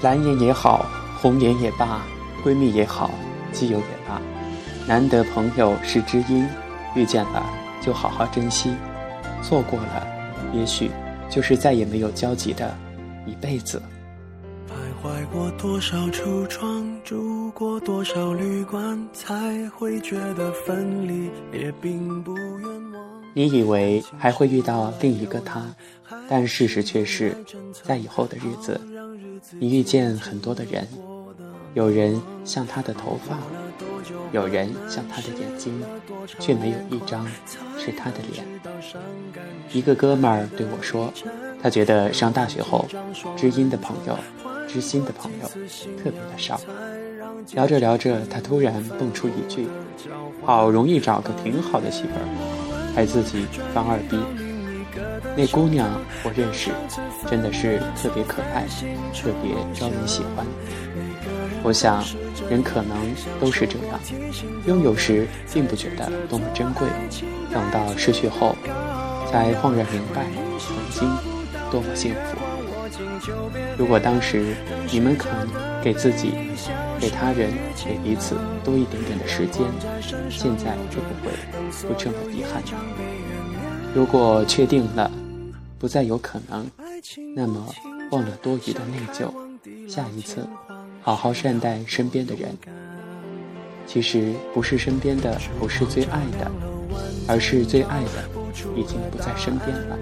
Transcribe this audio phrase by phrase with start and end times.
[0.00, 0.86] 蓝颜也好，
[1.20, 2.02] 红颜也罢，
[2.44, 3.10] 闺蜜也好，
[3.52, 4.20] 基友也罢，
[4.86, 6.46] 难得朋友是知音，
[6.94, 7.44] 遇见了
[7.80, 8.74] 就好好珍惜，
[9.42, 10.06] 错过了，
[10.52, 10.90] 也许
[11.28, 12.72] 就是再也没有交集的
[13.26, 13.82] 一辈子。
[14.68, 22.73] 徘徊过多少橱窗，住过多少旅馆，才会觉得分离也并不冤。
[23.34, 25.62] 你以为还会遇到另一个他，
[26.28, 27.36] 但事实却是，
[27.82, 28.80] 在以后的日子。
[29.58, 30.86] 你遇见很多的人，
[31.74, 33.38] 有人像他的头发，
[34.32, 35.82] 有人像他的眼睛，
[36.38, 37.26] 却没有一张
[37.76, 38.46] 是他的脸。
[39.72, 41.12] 一个哥们儿对我说，
[41.60, 42.86] 他觉得上大学后，
[43.36, 44.16] 知音的朋友、
[44.68, 45.48] 知心的朋友
[46.02, 46.60] 特别的少。
[47.52, 49.66] 聊着聊着，他突然蹦出一句
[50.42, 52.24] ：“好容易找个挺好的媳妇儿，
[52.94, 54.18] 还自己放二逼。”
[55.36, 56.70] 那姑娘我认识，
[57.28, 58.64] 真的是特别可爱，
[59.12, 60.46] 特别招人喜欢。
[61.64, 62.04] 我想，
[62.48, 62.96] 人可能
[63.40, 63.98] 都是这样，
[64.66, 66.86] 拥有时并不觉得多么珍贵，
[67.52, 68.54] 等到失去后，
[69.30, 70.26] 才恍然明白
[70.60, 71.10] 曾经
[71.70, 72.36] 多么幸福。
[73.76, 74.54] 如果当时
[74.92, 75.32] 你们肯
[75.82, 76.34] 给自己、
[77.04, 77.52] 给他人、
[77.84, 79.66] 给彼此多一点点的时间，
[80.30, 81.30] 现在就不会
[81.86, 82.62] 不这么遗憾。
[83.94, 85.10] 如果确定了。
[85.76, 86.66] 不再有可能，
[87.36, 87.68] 那么
[88.10, 89.30] 忘了多余的内疚，
[89.86, 90.48] 下一次
[91.02, 92.56] 好好善待身边的人。
[93.86, 96.50] 其实不是身边的不是最爱的，
[97.28, 98.24] 而是最爱的
[98.74, 99.98] 已经不在身边了。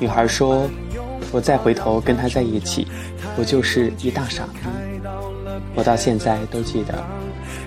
[0.00, 0.68] 女孩说
[1.36, 2.88] ：“我再回头跟他在一起，
[3.36, 4.60] 我就是一大傻逼。”
[5.76, 6.94] 我到现在都记得，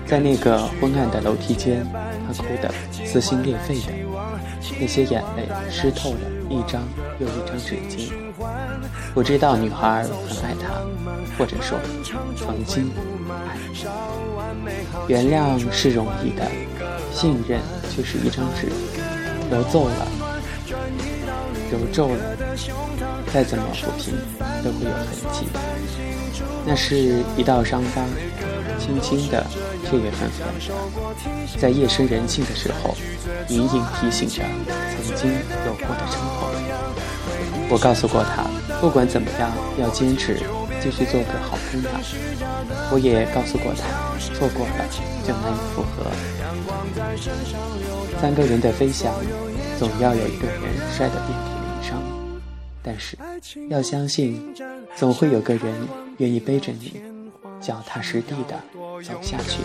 [0.04, 1.86] 在那个昏暗的楼梯间。
[2.26, 2.68] 他哭得
[3.04, 3.92] 撕心裂肺的，
[4.80, 6.80] 那些眼泪湿透了一张
[7.18, 8.12] 又一张纸巾。
[9.14, 10.80] 我知道女孩很爱他，
[11.36, 11.78] 或者说
[12.36, 12.90] 曾经
[13.28, 13.56] 爱。
[15.08, 16.48] 原谅是容易的，
[17.12, 18.68] 信任却是一张纸，
[19.50, 20.06] 揉皱了，
[21.72, 22.36] 揉皱了，
[23.32, 24.14] 再怎么抚平
[24.62, 25.46] 都会有痕迹。
[26.66, 28.04] 那是一道伤疤，
[28.78, 29.46] 轻轻的。
[29.90, 30.46] 却也很烦，
[31.58, 32.94] 在夜深人静的时候，
[33.48, 34.40] 隐隐提醒着
[34.94, 35.32] 曾经
[35.66, 36.46] 有过的伤口。
[37.68, 38.46] 我告诉过他，
[38.80, 40.38] 不管怎么样，要坚持，
[40.80, 41.92] 继续做个好姑娘。
[42.92, 43.82] 我也告诉过他，
[44.32, 44.86] 错过了
[45.26, 46.06] 就难以复合。
[48.20, 49.12] 三个人的飞翔，
[49.76, 50.60] 总要有一个人
[50.96, 51.49] 摔得遍体。
[52.90, 53.16] 但是，
[53.68, 54.52] 要相信，
[54.96, 55.72] 总会有个人
[56.16, 57.00] 愿意背着你，
[57.60, 58.60] 脚踏实地的。
[59.00, 59.60] 走下去。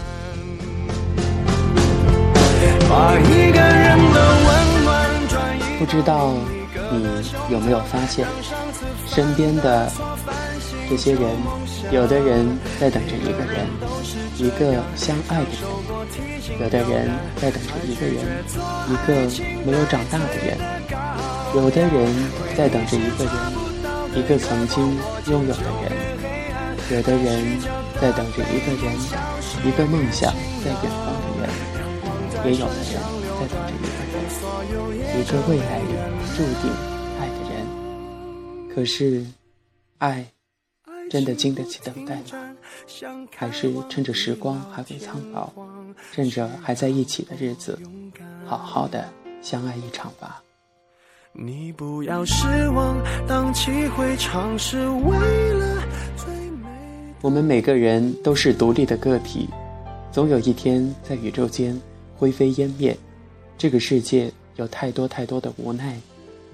[5.79, 6.35] 不知道
[6.91, 7.07] 你
[7.49, 8.27] 有没有发现，
[9.07, 9.91] 身边的
[10.87, 11.23] 这些人，
[11.91, 12.47] 有的人
[12.79, 13.65] 在等着一个人，
[14.37, 18.23] 一个相爱的人；有的人在等着一个人，
[18.87, 19.15] 一个
[19.65, 20.55] 没有长大的人；
[21.55, 22.13] 有的人
[22.57, 23.33] 在等着一个人，
[24.13, 24.97] 一个曾经
[25.31, 25.89] 拥有的人。
[26.91, 27.57] 有的人
[28.01, 28.93] 在等着一个人，
[29.66, 31.49] 一个梦想在远方的人；
[32.43, 32.91] 也有的人
[33.39, 34.19] 在等着一个人，
[35.17, 35.95] 一个未来里
[36.35, 36.69] 注定
[37.21, 37.55] 爱的人。
[38.75, 39.25] 可是，
[39.99, 40.27] 爱
[41.09, 42.53] 真的经得起等待吗？
[43.33, 45.49] 还是趁着时光还未苍老，
[46.11, 47.79] 趁着还在一起的日子，
[48.45, 49.09] 好好的
[49.41, 50.41] 相爱一场吧。
[51.38, 52.97] 你不要失望，
[53.28, 55.84] 荡气回肠是为了
[56.16, 56.69] 最美。
[57.22, 59.50] 我们每个人都是独立的个体，
[60.13, 61.78] 总有一天在宇宙间
[62.16, 62.97] 灰飞烟灭。
[63.57, 66.00] 这个世界有太多太多的无奈，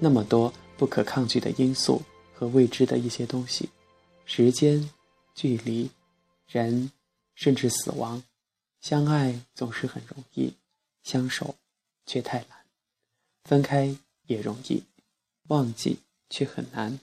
[0.00, 2.02] 那么多不可抗拒的因素
[2.34, 3.68] 和未知的一些东西，
[4.24, 4.90] 时间、
[5.32, 5.88] 距离、
[6.48, 6.90] 人，
[7.36, 8.20] 甚至死亡。
[8.80, 10.52] 相爱总是很容易，
[11.04, 11.54] 相守
[12.04, 12.48] 却太难。
[13.44, 13.94] 分开
[14.26, 14.82] 也容易，
[15.48, 15.98] 忘记
[16.30, 16.98] 却很难。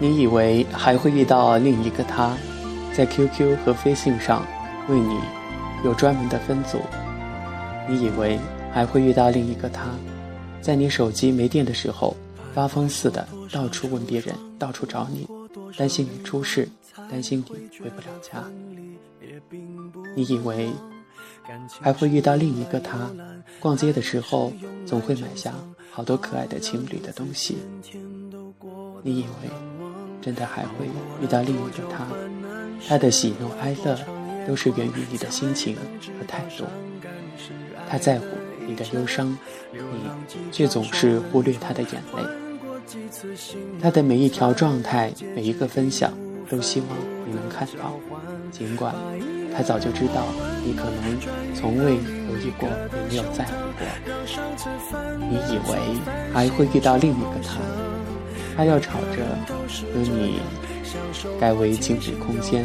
[0.00, 2.36] 你以为还会遇到另一个他，
[2.94, 4.46] 在 QQ 和飞信上
[4.88, 5.18] 为你
[5.82, 6.78] 有专门的分组。
[7.88, 8.38] 你以为
[8.72, 9.88] 还会遇到另一个他，
[10.60, 12.14] 在你手机没电的时候
[12.54, 15.26] 发疯似的到处问别人，到处找你，
[15.76, 16.68] 担心你出事，
[17.10, 17.52] 担心你
[17.82, 18.44] 回不了家。
[20.16, 20.70] 你以为
[21.80, 23.10] 还会遇到另一个他，
[23.60, 24.52] 逛街的时候
[24.86, 25.52] 总会买下
[25.90, 27.58] 好多可爱的情侣的东西。
[29.02, 29.50] 你以为
[30.22, 30.86] 真的还会
[31.22, 32.06] 遇到另一个他？
[32.86, 33.98] 他的喜怒哀乐
[34.46, 35.76] 都是源于你的心情
[36.18, 36.64] 和态度。
[37.88, 38.26] 他在乎
[38.66, 39.36] 你的忧伤，
[39.72, 39.80] 你
[40.50, 42.43] 却总是忽略他的眼泪。
[43.80, 46.12] 他的每一条状态，每一个分享，
[46.48, 46.88] 都希望
[47.26, 47.92] 你能看到，
[48.50, 48.94] 尽管
[49.56, 50.26] 他早就知道
[50.64, 51.18] 你可能
[51.54, 52.68] 从未留意过，
[53.10, 53.86] 也没有在乎过。
[55.28, 55.78] 你以为
[56.32, 57.60] 还会遇到另一个他？
[58.56, 59.24] 他要吵着
[59.92, 60.40] 和你
[61.40, 62.64] 改为静止空间，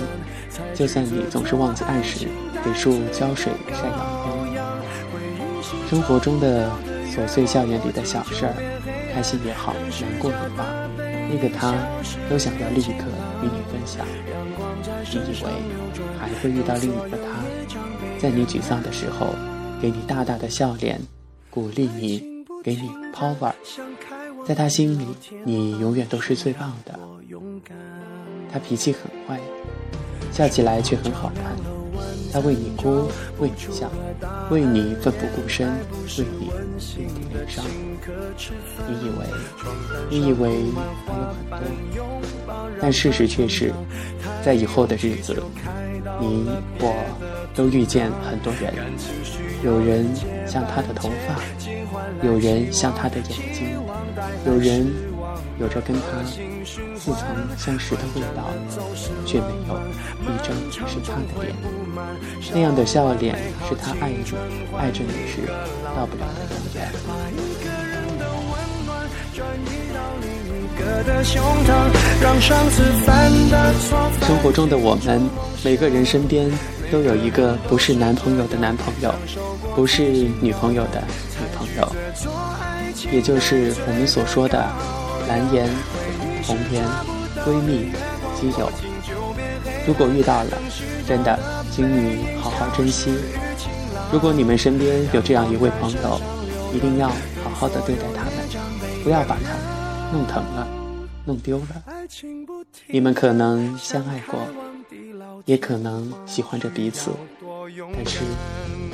[0.75, 2.27] 就算你总是忘记按时
[2.63, 4.48] 给树浇水、晒阳光。
[5.89, 6.69] 生活中的
[7.12, 8.54] 琐碎校园里的小事儿，
[9.19, 10.63] 开心也好，难过也罢，
[11.30, 11.75] 那个他
[12.30, 13.04] 都想要立刻
[13.44, 14.07] 与你分享。
[15.12, 15.51] 你以为
[16.18, 17.44] 还会遇到另一个他，
[18.18, 19.36] 在你沮丧的时候，
[19.81, 20.98] 给你大大的笑脸，
[21.50, 22.24] 鼓励你，
[22.63, 23.51] 给你 power。
[24.45, 25.06] 在他心里，
[25.44, 26.98] 你永远都是最棒的。
[28.50, 29.38] 他脾气很坏，
[30.31, 31.79] 笑起来却很好看。
[32.31, 33.10] 他为你哭，
[33.40, 33.90] 为你笑，
[34.50, 36.50] 为你奋不顾身，为你
[36.96, 37.66] 遍体鳞伤。
[38.88, 39.26] 你以为，
[40.10, 40.50] 你以为
[41.50, 41.62] 还
[41.96, 43.74] 有很多，但事实却是，
[44.44, 45.42] 在以后的日子，
[46.20, 46.48] 你
[46.80, 46.94] 我
[47.56, 48.74] 都遇见很多人。
[49.64, 50.08] 有人
[50.48, 51.36] 像他的头发，
[52.25, 53.68] 有人像他的眼睛。
[54.46, 54.88] 有人
[55.60, 56.24] 有着跟他
[56.96, 58.50] 似曾相识的味道，
[59.26, 59.78] 却没有
[60.22, 60.56] 一张
[60.88, 61.54] 是他的脸。
[62.54, 64.24] 那样的笑脸是他爱你、
[64.78, 65.46] 爱着你时
[65.96, 66.90] 到不了的永远。
[74.22, 75.30] 生活中的我们，
[75.64, 76.50] 每个人身边
[76.92, 79.14] 都有一个不是男朋友的男朋友，
[79.76, 80.04] 不是
[80.42, 81.04] 女朋友的
[81.40, 81.88] 女朋友。
[83.12, 84.68] 也就是我们所说的
[85.30, 85.70] 蓝颜、
[86.44, 86.84] 红颜、
[87.46, 87.92] 闺蜜、
[88.36, 88.68] 基友。
[89.86, 90.58] 如果遇到了，
[91.08, 91.40] 真的，
[91.72, 93.14] 请你好好珍惜。
[94.12, 96.20] 如果你们身边有这样一位朋友，
[96.74, 97.10] 一定要
[97.44, 98.34] 好好的对待他们，
[99.04, 99.56] 不要把他
[100.12, 100.68] 弄疼了、
[101.26, 101.84] 弄丢了。
[102.88, 104.40] 你们可能相爱过，
[105.46, 107.12] 也可能喜欢着彼此，
[107.94, 108.22] 但是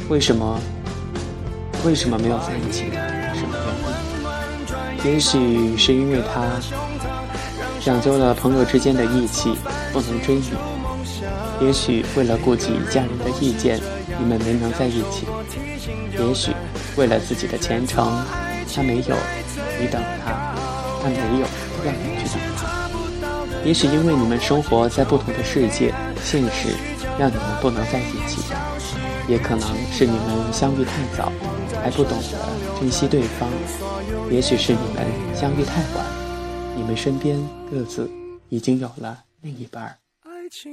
[0.10, 0.60] 为什么？
[1.86, 2.86] 为什么没有在一起？
[2.92, 3.65] 什么原因？
[5.06, 6.42] 也许是因为他
[7.80, 9.56] 讲究了朋友之间的义气，
[9.94, 10.42] 不能追你；
[11.62, 13.80] 也许为了顾及家人的意见，
[14.20, 15.28] 你们没能在一起；
[16.20, 16.52] 也许
[16.96, 18.12] 为了自己的前程，
[18.74, 19.16] 他没有
[19.80, 20.56] 你等他，
[21.04, 21.46] 他没有
[21.86, 22.66] 让你去等他；
[23.64, 25.94] 也许因为你们生活在不同的世界，
[26.24, 26.70] 现实
[27.20, 28.42] 让你们不能在一起；
[29.28, 31.32] 也可能是你们相遇太早。
[31.86, 33.48] 还不懂得珍惜对方，
[34.32, 35.06] 也许是你们
[35.36, 36.04] 相遇太晚，
[36.76, 37.40] 你们身边
[37.70, 38.10] 各自
[38.50, 39.96] 已经有了另一半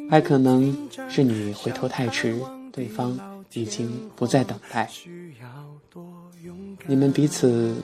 [0.08, 0.74] 还可能
[1.10, 2.34] 是你回头太迟，
[2.72, 3.14] 对方
[3.52, 4.88] 已经不再等待。
[6.86, 7.76] 你们彼此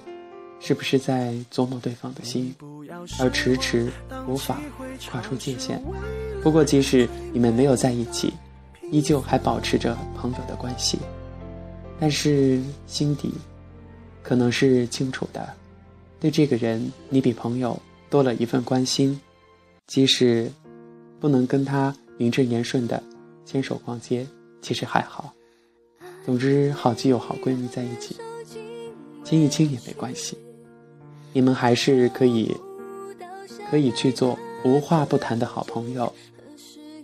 [0.58, 2.54] 是不是在琢磨对方的心，
[3.20, 3.92] 而迟迟
[4.26, 4.58] 无法
[5.10, 5.78] 跨出界限？
[6.42, 8.32] 不过，即使你们没有在一起，
[8.90, 10.98] 依旧还保持着朋友的关系。
[12.00, 13.32] 但是心底，
[14.22, 15.48] 可能是清楚的，
[16.20, 19.20] 对这个人，你比朋友多了一份关心，
[19.86, 20.50] 即使
[21.18, 23.02] 不能跟他名正言顺的
[23.44, 24.26] 牵手逛街，
[24.62, 25.32] 其实还好。
[26.24, 28.16] 总之，好基友、好闺蜜在一起，
[29.24, 30.38] 亲一亲也没关系，
[31.32, 32.54] 你们还是可以，
[33.70, 36.12] 可以去做无话不谈的好朋友。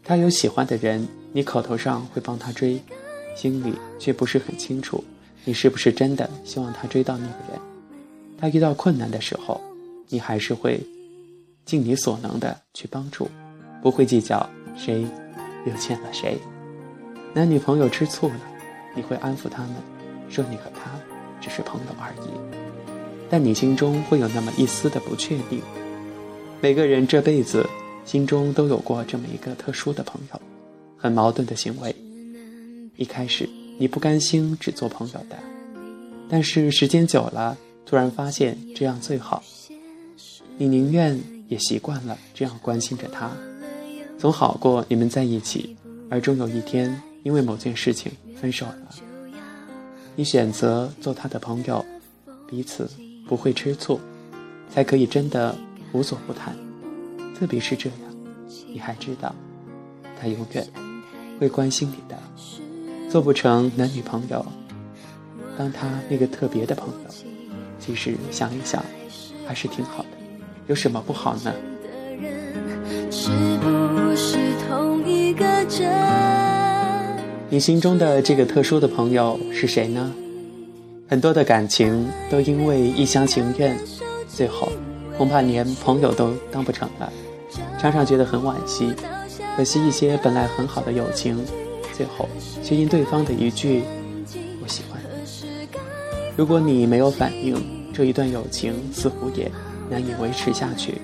[0.05, 2.81] 他有喜欢的人，你口头上会帮他追。
[3.35, 5.03] 心里却不是很清楚，
[5.45, 7.61] 你是不是真的希望他追到那个人？
[8.39, 9.61] 他遇到困难的时候，
[10.09, 10.81] 你还是会
[11.65, 13.29] 尽你所能的去帮助，
[13.83, 15.07] 不会计较谁
[15.67, 16.39] 又欠了谁。
[17.33, 18.41] 男女朋友吃醋了，
[18.95, 19.73] 你会安抚他们，
[20.29, 20.91] 说你和他
[21.41, 22.29] 只是朋友而已。
[23.31, 25.61] 但你心中会有那么一丝的不确定。
[26.61, 27.67] 每个人这辈子
[28.05, 30.41] 心中都有过这么一个特殊的朋友，
[30.97, 31.95] 很矛盾的行为。
[32.97, 33.49] 一开始
[33.79, 35.37] 你不甘心只做朋友的，
[36.29, 39.43] 但是时间久了，突然发现这样最好。
[40.57, 43.31] 你宁愿也习惯了这样关心着他，
[44.17, 45.77] 总好过你们在一起，
[46.09, 48.89] 而终有一天因为某件事情分手了。
[50.15, 51.85] 你选择做他的朋友，
[52.49, 52.89] 彼此
[53.27, 53.99] 不会吃醋，
[54.71, 55.57] 才可以真的
[55.93, 56.57] 无所不谈。
[57.37, 57.99] 特别是这样，
[58.69, 59.35] 你还知道，
[60.21, 60.65] 他永远
[61.41, 62.17] 会关心你的。
[63.15, 64.45] 做不成男女朋友，
[65.57, 66.95] 当他那个特别的朋友，
[67.79, 68.85] 其实想一想，
[69.47, 70.09] 还是挺好的，
[70.67, 71.55] 有什么不好呢？
[77.49, 80.13] 你心中的这个特殊的朋友是谁呢？
[81.09, 83.79] 很多的感情都因为一厢情愿，
[84.27, 84.73] 最后
[85.17, 87.13] 恐怕连朋友都当不成了，
[87.81, 88.93] 常常觉得很惋惜。
[89.57, 91.39] 可惜一些本来很好的友情，
[91.97, 92.29] 最后
[92.63, 93.83] 却因对方的一句
[94.61, 95.01] “我喜欢”，
[96.37, 97.57] 如果你没有反应，
[97.93, 99.51] 这一段友情似乎也
[99.89, 101.01] 难以维持下去。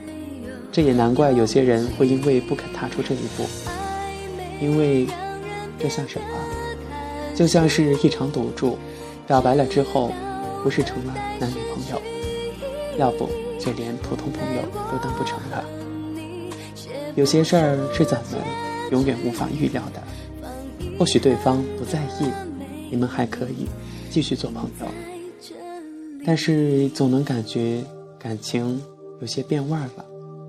[0.73, 3.45] 这也难怪有些人会因为不肯踏出这一步，
[4.61, 5.07] 因为
[5.79, 6.27] 这像什么？
[7.35, 8.77] 就像是一场赌注，
[9.27, 10.13] 表白了之后，
[10.63, 12.03] 不是成了男女朋友，
[12.99, 13.29] 要不
[13.59, 15.65] 就连普通朋友都当不成了。
[17.15, 18.41] 有些事儿是咱们
[18.91, 20.03] 永远无法预料的。
[21.01, 22.31] 或许对方不在意，
[22.91, 23.67] 你们还可以
[24.11, 24.87] 继续做朋友，
[26.27, 27.83] 但是总能感觉
[28.19, 28.79] 感情
[29.23, 30.05] 有些变味儿了，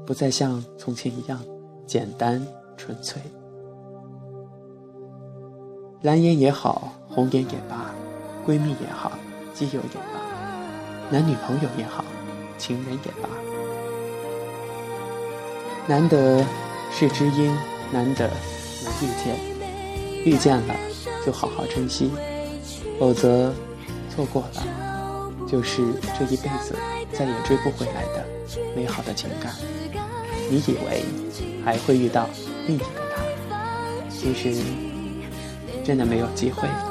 [0.05, 1.39] 不再像从前一样
[1.88, 3.22] 简单纯粹。
[6.01, 7.96] 蓝颜也好，红颜也罢，
[8.46, 9.13] 闺蜜也好，
[9.53, 10.20] 基友也罢，
[11.10, 12.03] 男女朋友也好，
[12.58, 13.29] 情人也罢。
[15.88, 16.46] 难得
[16.91, 17.55] 是知音，
[17.93, 18.29] 难得
[18.84, 19.50] 能遇见，
[20.23, 20.75] 遇见了
[21.25, 22.11] 就好好珍惜，
[22.99, 23.53] 否则
[24.13, 25.81] 错过了，就是
[26.17, 26.75] 这一辈子
[27.11, 28.25] 再也追不回来的
[28.75, 29.53] 美好的情感。
[30.49, 31.03] 你以为
[31.63, 32.29] 还会遇到
[32.67, 32.85] 另一个
[33.15, 33.23] 他，
[34.09, 34.61] 其实
[35.83, 36.87] 真的没有机会了。